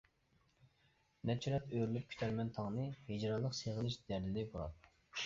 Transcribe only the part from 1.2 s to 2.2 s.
نەچچە رەت ئۆرۈلۈپ